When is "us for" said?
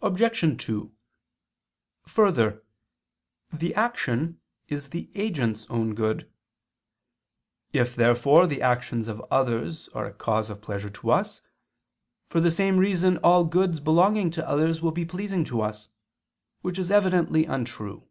11.10-12.40